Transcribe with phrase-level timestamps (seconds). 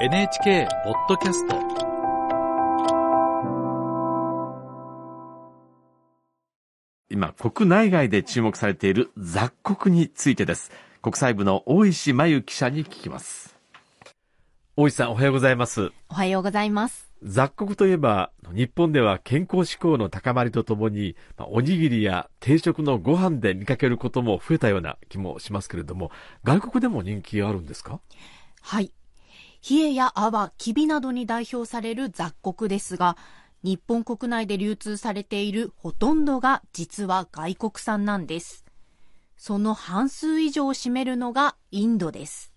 [0.00, 1.56] NHK ポッドキャスト
[7.10, 10.70] 今、国内外で注目されている雑穀についてです。
[11.02, 13.56] 国際部の大石真由記者に聞きます。
[14.76, 15.90] 大石さん、おはようございます。
[16.08, 17.10] おはようございます。
[17.24, 26.12] 雑穀といえば、日本では健康志向の高まりとともに、まあおにぎりや定食のご飯で見かけることも増えたような気もしますけれども、
[26.44, 27.98] 外国でも人気があるんですか？
[28.60, 28.92] はい。
[29.68, 33.16] 冷えや泡、きびなどに代表される雑穀ですが、
[33.62, 38.64] 日本国内で流通されているほとんどが実は外国産なんです。
[39.36, 42.52] その半数以上を占めるのがインドです。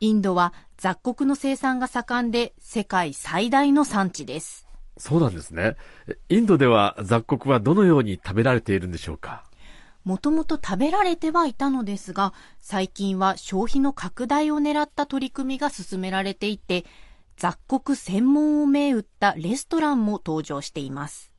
[0.00, 4.66] インドは雑穀の生産が盛んで世界最大の産地です。
[4.98, 5.76] そうなんですね。
[6.28, 9.44] インドでは雑穀はどのように食べられているんでしょうか？
[10.04, 16.84] もともと食べられてはいたのですが、最近は消費の拡大を狙った取り組みが進められていて、
[17.36, 21.32] 雑穀専門を銘打ったレストランも登場しています。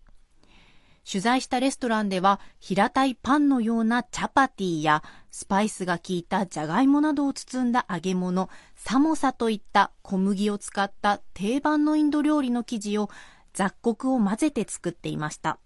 [1.06, 13.10] 取材したレストランでは、平たいパンのようなチャパティや、スパイスが効いたジャガイモなどを包んだ揚げ物、サモサといった小麦を使った定番のインド料理の生地を
[13.54, 15.60] 雑穀を混ぜて作っていました。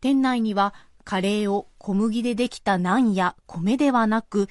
[0.00, 0.74] 店内には
[1.10, 4.46] カレーを小麦でできたナンや米ではなく、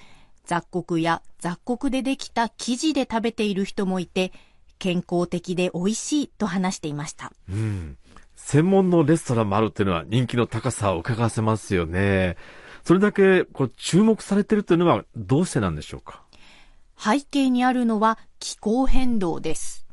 [0.46, 4.34] 雑穀や雑穀でできた生地で食べている人もいて、
[4.78, 7.32] 健康的で美味しいと話していました。
[7.50, 7.98] うん。
[8.36, 12.36] 専門のレストランもあるっていうのは人気の高さを伺わせますよね。
[12.84, 16.24] それだけこう注目されているというのはどうしてなんでしょうか？
[16.98, 19.88] 背景にあるのは気候変動です。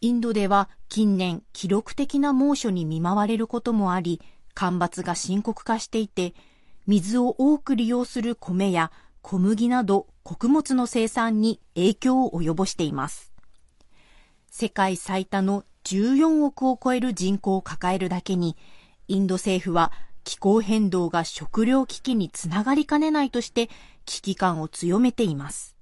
[0.00, 4.22] インドでは近年記録的な猛暑に見舞われることもあり、
[4.54, 6.34] 干ばつが深刻化していて、
[6.86, 8.90] 水を多く利用する米や
[9.22, 13.32] 小麦など穀物の生産に影響を及ぼしています。
[14.50, 18.56] 世界最多の14億を超える人口を抱えるだけに、
[19.08, 19.92] インド政府は
[20.24, 23.68] 気候変動が食糧危機につながりかねないとして
[24.04, 25.76] 危機感を強めています。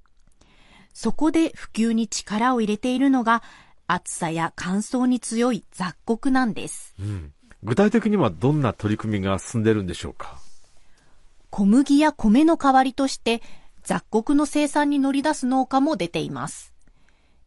[0.92, 3.42] そこで普及に力を入れているのが
[3.86, 6.94] 暑さや乾燥に強い雑穀なんです。
[6.98, 7.32] うん。
[7.62, 10.38] 具体的にはどんな取り組みが進んでいるんでしょうか？
[11.50, 13.43] 小麦や米の代わりとして
[13.82, 16.72] 雑穀の生産に乗り出す農家も出ています。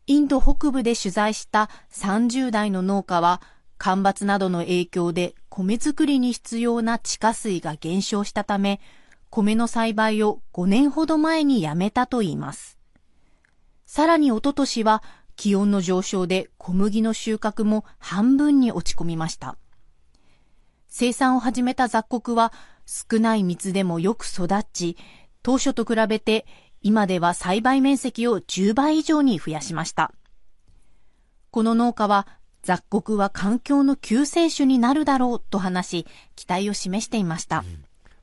[0.05, 3.41] インド北部で取材した30代の農家は
[3.77, 8.81] 干ばつなどの影響で米作りに必要な地下水が減少したため
[9.29, 12.77] 米の栽培を5年ほど前にやめたといいます。
[13.87, 15.01] さらに一昨年は
[15.35, 19.57] 気温の上昇で小麦の収穫も半分に落ち込みました。
[20.95, 22.53] 生産を始めた雑穀は
[22.85, 24.95] 少ない水でもよく育ち、
[25.41, 26.45] 当初と比べて
[26.83, 30.11] 今では栽培面積を10倍以上に増やしました。
[31.49, 32.27] この農家は
[32.61, 37.63] 雑穀は環境の救世主になるだろうと話し、期待を示していました。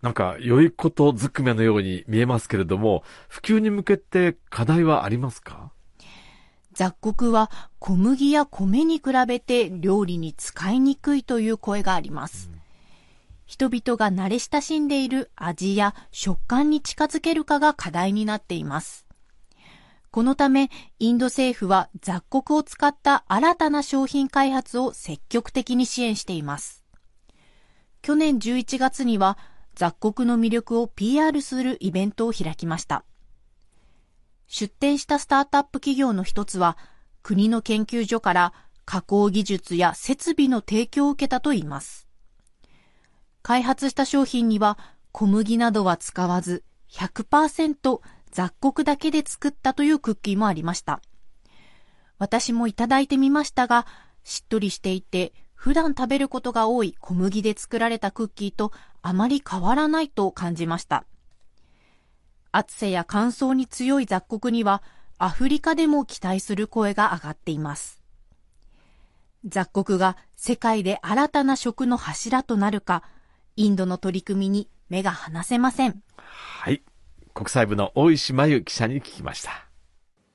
[0.01, 5.73] なんか良いことずくめのように見えますけれども、普及に向けて課題はありますか？
[6.73, 7.51] 雑穀は
[7.81, 12.49] 小麦や米に比べて料理に使いにくいという声があります。
[13.51, 19.09] 人々が慣れ親しんでいる味や食感に近づけるかが課題になっています。
[20.13, 26.85] このため、インド政府は雑穀を使った新たな商品開発を積極的に支援しています。
[28.03, 29.37] 去年11月には
[29.75, 33.05] 雑穀の魅力を PR するイベントを開きました。
[34.47, 36.79] 出展したスタートアップ企業の一つは、
[37.25, 38.53] 国の研究所から
[38.85, 42.10] 加工技術や設備の提供を受けたといいます。
[43.43, 44.79] 開発した商品には
[45.13, 51.01] 小麦などは使わず100%雑穀だけで作ったというクッキーもありました。
[52.19, 53.87] 私もいただいてみましたが、
[54.25, 61.05] しっとりしていて普段食べることが多い小麦で作られたクッキーとあまり変わらないと感じました。
[62.53, 64.83] 暑さや乾燥に強い雑穀には
[65.19, 68.01] アフリカでも期待する声が上がっています。
[69.45, 73.03] 雑穀が世界で新たな食の柱となるか、
[73.61, 76.03] インドの取り組みに目が離せません。
[76.17, 76.83] はい。
[77.35, 79.70] 国際部の大石真由記者に聞きました。